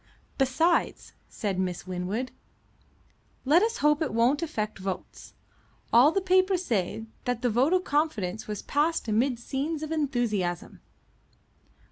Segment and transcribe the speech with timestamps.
[0.39, 2.31] "Besides," said Miss Winwood,
[3.45, 5.35] "let us hope it won't affect votes.
[5.93, 10.79] All the papers say that the vote of confidence was passed amid scenes of enthusiasm."